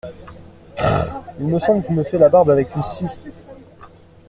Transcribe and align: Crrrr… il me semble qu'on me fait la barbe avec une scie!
Crrrr… 0.77 1.21
il 1.39 1.45
me 1.45 1.59
semble 1.59 1.83
qu'on 1.85 1.93
me 1.93 2.03
fait 2.03 2.17
la 2.17 2.27
barbe 2.29 2.49
avec 2.49 2.73
une 2.75 2.81
scie! 2.81 3.05